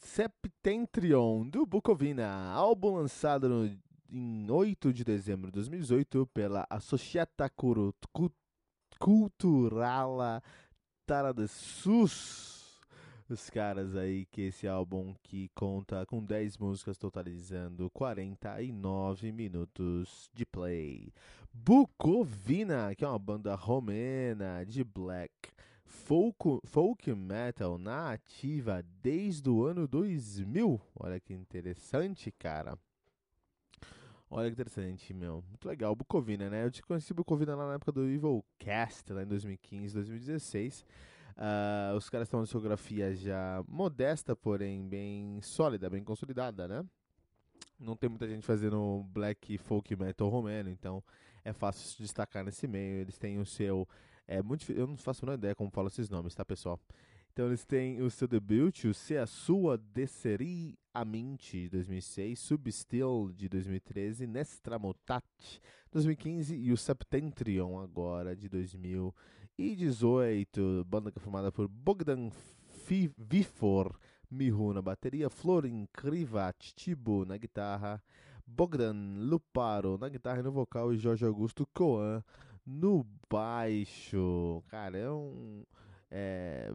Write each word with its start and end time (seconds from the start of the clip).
Septentrion 0.00 1.48
do 1.48 1.64
Bucovina, 1.64 2.26
álbum 2.50 2.96
lançado 2.96 3.48
no, 3.48 3.70
em 4.10 4.50
8 4.50 4.92
de 4.92 5.04
dezembro 5.04 5.46
de 5.46 5.52
2018 5.52 6.26
pela 6.34 6.66
Associata 6.68 7.48
Culturala 8.98 10.42
Tara 11.06 11.32
de 11.32 11.46
Sus. 11.46 12.80
Os 13.28 13.48
caras 13.48 13.94
aí 13.94 14.26
que 14.26 14.40
esse 14.42 14.66
álbum 14.66 15.14
que 15.22 15.48
conta 15.54 16.04
com 16.04 16.24
10 16.24 16.58
músicas 16.58 16.98
totalizando 16.98 17.88
49 17.90 19.30
minutos 19.30 20.28
de 20.34 20.44
play. 20.44 21.12
Bucovina, 21.52 22.92
que 22.96 23.04
é 23.04 23.08
uma 23.08 23.20
banda 23.20 23.54
romena 23.54 24.64
de 24.66 24.82
black 24.82 25.30
folk, 25.90 26.60
folk 26.64 27.12
metal 27.14 27.76
na 27.76 28.12
ativa 28.12 28.82
desde 29.02 29.50
o 29.50 29.64
ano 29.64 29.86
2000. 29.88 30.80
Olha 30.98 31.20
que 31.20 31.34
interessante, 31.34 32.30
cara. 32.30 32.78
Olha 34.30 34.48
que 34.48 34.52
interessante, 34.52 35.12
meu. 35.12 35.42
Muito 35.48 35.68
legal. 35.68 35.94
Bucovina, 35.94 36.48
né? 36.48 36.64
Eu 36.64 36.70
te 36.70 36.82
conheci 36.82 37.12
Bucovina 37.12 37.56
lá 37.56 37.66
na 37.66 37.74
época 37.74 37.90
do 37.90 38.04
Evil 38.04 38.44
Cast, 38.58 39.12
lá 39.12 39.22
em 39.22 39.26
2015, 39.26 39.92
2016. 39.92 40.86
Uh, 41.36 41.96
os 41.96 42.08
caras 42.08 42.28
têm 42.28 42.38
uma 42.38 42.44
discografia 42.44 43.14
já 43.14 43.62
modesta, 43.66 44.36
porém 44.36 44.86
bem 44.88 45.40
sólida, 45.42 45.90
bem 45.90 46.04
consolidada, 46.04 46.68
né? 46.68 46.84
Não 47.78 47.96
tem 47.96 48.08
muita 48.08 48.28
gente 48.28 48.46
fazendo 48.46 49.04
black 49.08 49.58
folk 49.58 49.96
metal 49.96 50.28
romeno, 50.28 50.70
então 50.70 51.02
é 51.44 51.52
fácil 51.52 51.88
se 51.88 52.02
destacar 52.02 52.44
nesse 52.44 52.68
meio. 52.68 53.00
Eles 53.00 53.18
têm 53.18 53.38
o 53.38 53.46
seu 53.46 53.88
é 54.26 54.42
muito 54.42 54.70
Eu 54.72 54.86
não 54.86 54.96
faço 54.96 55.28
a 55.28 55.34
ideia 55.34 55.54
como 55.54 55.70
falo 55.70 55.88
esses 55.88 56.08
nomes, 56.08 56.34
tá, 56.34 56.44
pessoal? 56.44 56.80
Então 57.32 57.46
eles 57.46 57.64
têm 57.64 58.02
o 58.02 58.10
seu 58.10 58.26
debut, 58.26 58.84
o 58.84 58.92
Se 58.92 59.16
a 59.16 59.26
Sua 59.26 59.78
Desserir 59.78 60.76
a 60.92 61.04
Mente, 61.04 61.62
de 61.62 61.68
2006, 61.68 62.36
Substil, 62.38 63.32
de 63.34 63.48
2013, 63.48 64.26
Nestramutat, 64.26 65.24
2015 65.92 66.56
e 66.56 66.72
o 66.72 66.76
Septentrion, 66.76 67.78
agora, 67.78 68.34
de 68.34 68.48
2018. 68.48 70.84
Banda 70.86 71.12
que 71.12 71.18
é 71.18 71.22
formada 71.22 71.52
por 71.52 71.68
Bogdan 71.68 72.30
Vifor, 73.16 73.96
Mihu 74.28 74.72
na 74.72 74.82
bateria, 74.82 75.30
Florin 75.30 75.86
Krivat 75.92 76.74
Tibo 76.74 77.24
na 77.24 77.36
guitarra, 77.36 78.02
Bogdan 78.44 79.20
Luparo 79.20 79.96
na 79.96 80.08
guitarra 80.08 80.40
e 80.40 80.42
no 80.42 80.50
vocal 80.50 80.92
e 80.92 80.98
Jorge 80.98 81.24
Augusto 81.24 81.64
Coan 81.72 82.20
no 82.66 83.06
baixo. 83.30 84.62
Cara, 84.68 84.98
é 84.98 85.10
um. 85.10 85.64
É, 86.10 86.72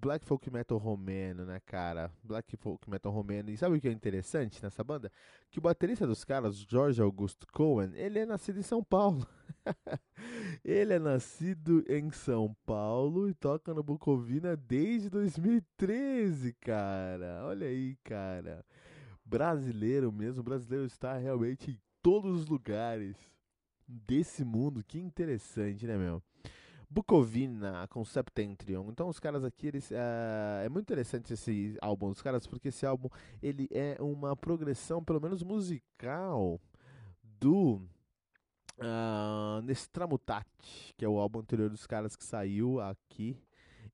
black 0.00 0.24
folk 0.24 0.50
metal 0.50 0.78
romeno, 0.78 1.44
né, 1.44 1.60
cara? 1.66 2.10
Black 2.22 2.56
folk 2.56 2.88
metal 2.88 3.12
romeno. 3.12 3.50
E 3.50 3.56
sabe 3.56 3.76
o 3.76 3.80
que 3.80 3.88
é 3.88 3.92
interessante 3.92 4.62
nessa 4.62 4.82
banda? 4.84 5.10
Que 5.50 5.58
o 5.58 5.62
baterista 5.62 6.06
dos 6.06 6.24
caras, 6.24 6.56
George 6.56 7.02
Augusto 7.02 7.46
Cohen, 7.52 7.90
ele 7.94 8.20
é 8.20 8.26
nascido 8.26 8.58
em 8.58 8.62
São 8.62 8.82
Paulo. 8.82 9.26
ele 10.64 10.94
é 10.94 10.98
nascido 10.98 11.84
em 11.88 12.10
São 12.10 12.56
Paulo 12.64 13.28
e 13.28 13.34
toca 13.34 13.74
no 13.74 13.82
Bucovina 13.82 14.56
desde 14.56 15.10
2013, 15.10 16.52
cara. 16.54 17.44
Olha 17.44 17.66
aí, 17.66 17.96
cara. 18.04 18.64
Brasileiro 19.24 20.10
mesmo, 20.10 20.42
brasileiro 20.42 20.86
está 20.86 21.18
realmente 21.18 21.72
em 21.72 21.78
todos 22.02 22.42
os 22.42 22.46
lugares 22.46 23.16
desse 23.88 24.44
mundo. 24.44 24.84
Que 24.84 24.98
interessante, 24.98 25.86
né, 25.86 25.96
meu? 25.96 26.22
Bucovina 26.90 27.86
com 27.88 28.04
Septentrion. 28.04 28.88
Então 28.90 29.08
os 29.08 29.18
caras 29.18 29.44
aqui, 29.44 29.66
eles, 29.66 29.90
uh, 29.90 30.64
é 30.64 30.68
muito 30.68 30.84
interessante 30.84 31.32
esse 31.32 31.76
álbum 31.80 32.10
dos 32.10 32.22
caras, 32.22 32.46
porque 32.46 32.68
esse 32.68 32.86
álbum 32.86 33.08
ele 33.42 33.68
é 33.70 33.96
uma 34.00 34.36
progressão, 34.36 35.04
pelo 35.04 35.20
menos 35.20 35.42
musical, 35.42 36.60
do 37.22 37.82
uh, 38.78 39.60
Nestramutat, 39.62 40.46
que 40.96 41.04
é 41.04 41.08
o 41.08 41.18
álbum 41.18 41.40
anterior 41.40 41.68
dos 41.68 41.86
caras 41.86 42.16
que 42.16 42.24
saiu 42.24 42.80
aqui 42.80 43.36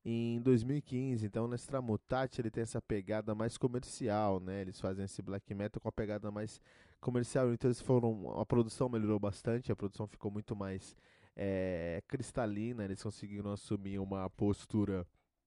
em 0.05 0.39
2015. 0.41 1.25
Então, 1.25 1.47
Nestramutat 1.47 2.39
ele 2.39 2.51
tem 2.51 2.61
essa 2.61 2.81
pegada 2.81 3.33
mais 3.33 3.57
comercial, 3.57 4.39
né? 4.39 4.61
Eles 4.61 4.79
fazem 4.79 5.05
esse 5.05 5.21
black 5.21 5.53
metal 5.53 5.81
com 5.81 5.89
a 5.89 5.91
pegada 5.91 6.31
mais 6.31 6.61
comercial, 7.05 7.53
então 7.53 7.69
eles 7.69 7.79
foram. 7.79 8.39
A 8.39 8.45
produção 8.45 8.89
melhorou 8.89 9.19
bastante, 9.19 9.71
a 9.71 9.75
produção 9.75 10.07
ficou 10.07 10.31
muito 10.31 10.55
mais 10.55 10.95
é, 11.35 12.01
cristalina, 12.07 12.83
eles 12.83 13.03
conseguiram 13.03 13.51
assumir 13.51 13.99
uma 13.99 14.27
postura 14.31 15.05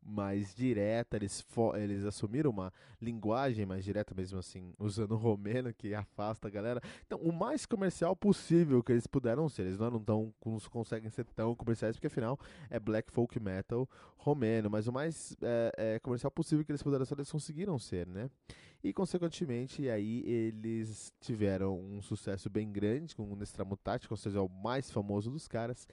mais 0.08 0.54
direta, 0.54 1.16
eles, 1.16 1.44
eles 1.76 2.04
assumiram 2.04 2.50
uma 2.50 2.72
linguagem 3.00 3.66
mais 3.66 3.84
direta 3.84 4.14
mesmo 4.14 4.38
assim, 4.38 4.72
usando 4.78 5.12
o 5.12 5.16
romeno 5.16 5.72
que 5.72 5.94
afasta 5.94 6.48
a 6.48 6.50
galera. 6.50 6.80
Então, 7.06 7.18
o 7.18 7.32
mais 7.32 7.66
comercial 7.66 8.16
possível 8.16 8.82
que 8.82 8.92
eles 8.92 9.06
puderam 9.06 9.48
ser. 9.48 9.62
Eles 9.62 9.78
não, 9.78 10.00
tão, 10.00 10.34
não 10.44 10.58
conseguem 10.70 11.10
ser 11.10 11.24
tão 11.26 11.54
comerciais, 11.54 11.96
porque 11.96 12.06
afinal 12.06 12.38
é 12.70 12.80
black 12.80 13.12
folk 13.12 13.38
metal 13.38 13.88
romeno, 14.16 14.68
mas 14.68 14.88
o 14.88 14.92
mais 14.92 15.36
é, 15.42 15.72
é, 15.76 15.98
comercial 16.00 16.30
possível 16.30 16.64
que 16.64 16.72
eles 16.72 16.82
puderam 16.82 17.04
ser, 17.04 17.14
eles 17.14 17.30
conseguiram 17.30 17.78
ser, 17.78 18.06
né? 18.06 18.30
E 18.82 18.92
consequentemente 18.92 19.88
aí 19.88 20.22
eles 20.24 21.12
tiveram 21.20 21.78
um 21.78 22.00
sucesso 22.00 22.48
bem 22.48 22.70
grande 22.70 23.14
com 23.14 23.24
o 23.24 23.36
Nestramutate, 23.36 24.06
ou 24.08 24.16
seja, 24.16 24.40
o 24.40 24.48
mais 24.48 24.90
famoso 24.90 25.30
dos 25.30 25.48
caras. 25.48 25.88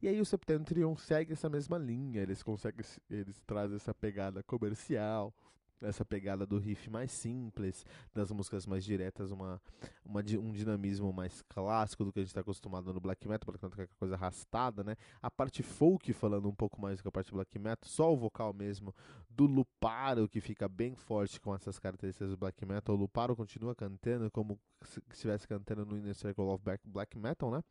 E 0.00 0.06
aí 0.06 0.20
o 0.20 0.24
Septentrion 0.24 0.96
segue 0.96 1.32
essa 1.32 1.48
mesma 1.48 1.76
linha, 1.76 2.22
eles 2.22 2.42
conseguem, 2.42 2.84
eles 3.10 3.40
trazem 3.40 3.76
essa 3.76 3.92
pegada 3.92 4.42
comercial, 4.44 5.34
essa 5.82 6.04
pegada 6.04 6.46
do 6.46 6.58
riff 6.58 6.90
mais 6.90 7.12
simples, 7.12 7.84
das 8.14 8.30
músicas 8.30 8.66
mais 8.66 8.84
diretas, 8.84 9.30
uma, 9.30 9.60
uma 10.04 10.20
um 10.20 10.52
dinamismo 10.52 11.12
mais 11.12 11.42
clássico 11.42 12.04
do 12.04 12.12
que 12.12 12.18
a 12.18 12.22
gente 12.22 12.30
está 12.30 12.40
acostumado 12.40 12.92
no 12.92 13.00
black 13.00 13.26
metal, 13.28 13.46
black 13.46 13.64
metal 13.64 13.84
é 13.84 13.88
coisa 13.98 14.14
arrastada, 14.14 14.82
né? 14.82 14.96
A 15.22 15.30
parte 15.30 15.62
folk 15.62 16.12
falando 16.12 16.48
um 16.48 16.54
pouco 16.54 16.80
mais 16.80 16.98
do 16.98 17.02
que 17.02 17.08
a 17.08 17.12
parte 17.12 17.32
black 17.32 17.58
metal, 17.58 17.88
só 17.88 18.12
o 18.12 18.16
vocal 18.16 18.52
mesmo 18.52 18.94
do 19.28 19.46
Luparo 19.46 20.28
que 20.28 20.40
fica 20.40 20.68
bem 20.68 20.94
forte 20.96 21.40
com 21.40 21.54
essas 21.54 21.78
características 21.78 22.30
do 22.30 22.36
black 22.36 22.64
metal. 22.66 22.94
O 22.94 22.98
Luparo 22.98 23.36
continua 23.36 23.74
cantando 23.74 24.30
como 24.30 24.58
se 24.82 25.02
estivesse 25.12 25.46
cantando 25.46 25.84
no 25.84 25.96
Inner 25.96 26.14
Circle 26.14 26.44
of 26.44 26.62
Black 26.84 27.18
Metal, 27.18 27.50
né? 27.50 27.62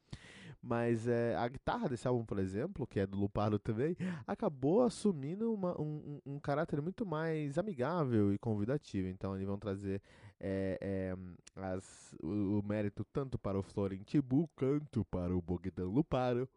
Mas 0.62 1.08
é, 1.08 1.36
a 1.36 1.48
guitarra 1.48 1.88
desse 1.88 2.08
álbum, 2.08 2.26
por 2.26 2.40
exemplo, 2.40 2.88
que 2.88 3.00
é 3.00 3.06
do 3.06 3.18
Luparo 3.18 3.60
também, 3.60 3.96
acabou 4.26 4.84
assumindo 4.84 5.54
uma, 5.54 5.80
um, 5.80 6.20
um, 6.26 6.40
caráter 6.40 6.82
muito 6.82 7.06
mais 7.06 7.58
amigável 7.58 7.97
e 8.34 8.38
convidativo. 8.38 9.08
Então 9.08 9.36
eles 9.36 9.48
vão 9.48 9.58
trazer 9.58 10.02
é, 10.40 10.78
é, 10.82 11.62
as, 11.62 12.16
o, 12.22 12.60
o, 12.60 12.64
mérito 12.64 13.06
tanto 13.06 13.38
para 13.38 13.58
o 13.58 13.64
Florin 13.64 14.04
Tibu 14.04 14.50
quanto 14.56 15.04
para 15.06 15.36
o 15.36 15.42
Bogdan 15.42 15.88
Luparo 15.88 16.48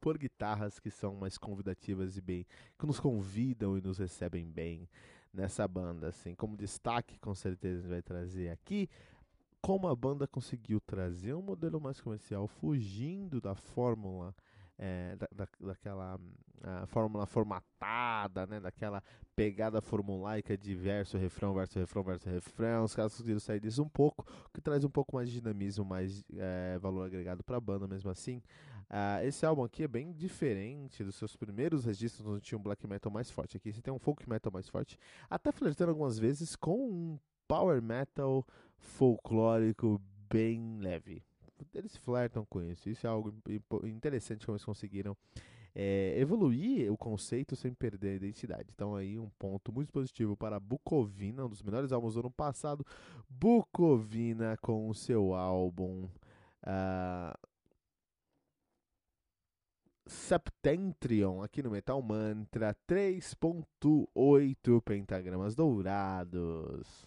por 0.00 0.18
guitarras 0.18 0.80
que 0.80 0.90
são 0.90 1.14
mais 1.14 1.38
convidativas 1.38 2.16
e 2.16 2.20
bem, 2.20 2.46
que 2.78 2.86
nos 2.86 2.98
convidam 2.98 3.78
e 3.78 3.80
nos 3.80 3.98
recebem 3.98 4.50
bem 4.50 4.88
nessa 5.32 5.66
banda, 5.66 6.08
assim, 6.08 6.34
como 6.34 6.56
destaque 6.56 7.18
com 7.18 7.34
certeza 7.34 7.78
a 7.78 7.82
gente 7.82 7.90
vai 7.90 8.02
trazer 8.02 8.50
aqui 8.50 8.88
como 9.62 9.86
a 9.86 9.94
banda 9.94 10.26
conseguiu 10.26 10.80
trazer 10.80 11.34
um 11.34 11.40
modelo 11.40 11.80
mais 11.80 12.00
comercial, 12.00 12.48
fugindo 12.48 13.40
da 13.40 13.54
fórmula 13.54 14.34
é, 14.82 15.14
da, 15.14 15.28
da, 15.32 15.48
daquela 15.60 16.18
fórmula 16.86 17.26
formatada, 17.26 18.46
né, 18.46 18.60
daquela 18.60 19.02
pegada 19.34 19.80
formulaica 19.80 20.56
de 20.56 20.74
verso, 20.74 21.18
refrão, 21.18 21.52
verso, 21.54 21.78
refrão, 21.78 22.02
verso, 22.04 22.28
refrão. 22.28 22.84
Os 22.84 22.94
caras 22.94 23.12
conseguiram 23.12 23.40
sair 23.40 23.60
disso 23.60 23.82
um 23.82 23.88
pouco, 23.88 24.24
que 24.52 24.60
traz 24.60 24.84
um 24.84 24.90
pouco 24.90 25.16
mais 25.16 25.28
de 25.28 25.40
dinamismo, 25.40 25.84
mais 25.84 26.24
é, 26.36 26.78
valor 26.78 27.06
agregado 27.06 27.42
para 27.42 27.56
a 27.56 27.60
banda 27.60 27.88
mesmo 27.88 28.10
assim. 28.10 28.42
Uh, 28.90 29.24
esse 29.24 29.46
álbum 29.46 29.64
aqui 29.64 29.84
é 29.84 29.88
bem 29.88 30.12
diferente 30.12 31.02
dos 31.02 31.14
seus 31.14 31.34
primeiros 31.34 31.84
registros, 31.84 32.26
onde 32.26 32.42
tinha 32.42 32.58
um 32.58 32.62
black 32.62 32.86
metal 32.86 33.10
mais 33.10 33.30
forte. 33.30 33.56
Aqui 33.56 33.72
você 33.72 33.80
tem 33.80 33.92
um 33.92 33.98
folk 33.98 34.28
metal 34.28 34.52
mais 34.52 34.68
forte, 34.68 34.98
até 35.30 35.50
flertando 35.50 35.90
algumas 35.90 36.18
vezes 36.18 36.54
com 36.54 36.76
um 36.76 37.18
power 37.48 37.80
metal 37.80 38.46
folclórico 38.76 40.00
bem 40.28 40.78
leve. 40.78 41.24
Eles 41.74 41.96
flertam 41.96 42.44
com 42.44 42.62
isso. 42.62 42.88
Isso 42.88 43.06
é 43.06 43.10
algo 43.10 43.34
interessante 43.84 44.46
como 44.46 44.56
eles 44.56 44.64
conseguiram 44.64 45.16
é, 45.74 46.14
evoluir 46.18 46.92
o 46.92 46.96
conceito 46.96 47.56
sem 47.56 47.72
perder 47.72 48.10
a 48.10 48.16
identidade. 48.16 48.68
Então 48.74 48.94
aí 48.94 49.18
um 49.18 49.30
ponto 49.38 49.72
muito 49.72 49.90
positivo 49.92 50.36
para 50.36 50.60
Bucovina, 50.60 51.44
um 51.44 51.48
dos 51.48 51.62
melhores 51.62 51.92
álbuns 51.92 52.14
do 52.14 52.20
ano 52.20 52.30
passado. 52.30 52.86
Bucovina 53.28 54.56
com 54.60 54.88
o 54.88 54.94
seu 54.94 55.34
álbum 55.34 56.08
uh, 56.64 57.38
Septentrion 60.06 61.42
aqui 61.42 61.62
no 61.62 61.70
Metal 61.70 62.00
Mantra 62.02 62.76
3.8 62.86 64.82
pentagramas 64.82 65.54
dourados. 65.54 67.06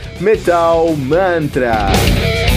Metal 0.21 0.95
Mantra. 0.97 2.50